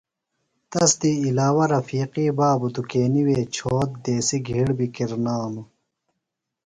[0.71, 5.67] تس دی علاوہ رفیقی بابی دُکینیۡ وے چھوت دیسیۡ گِھیڑ بیۡ کِرنِجانوۡ۔